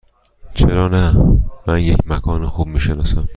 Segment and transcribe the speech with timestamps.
[0.53, 3.27] چرا نه؟ من یک مکان خوب می شناسم.